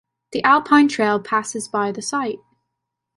[0.31, 2.39] The Alpine Trail passes by the site.